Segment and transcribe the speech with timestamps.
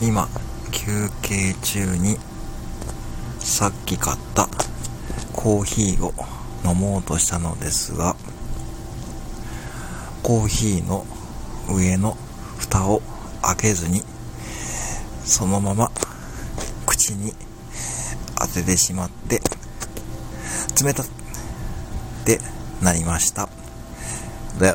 [0.00, 0.28] 今
[0.72, 2.18] 休憩中に
[3.40, 4.46] さっき買った
[5.32, 6.12] コーヒーを
[6.64, 8.14] 飲もうとしたのですが
[10.22, 11.06] コーヒーの
[11.70, 12.16] 上の
[12.58, 13.00] 蓋を
[13.42, 14.02] 開けずに
[15.24, 15.90] そのまま
[16.84, 17.32] 口に
[18.38, 19.40] 当ててしまって
[20.84, 21.06] 冷たっ
[22.24, 22.38] て
[22.82, 23.48] なりました。
[24.58, 24.74] で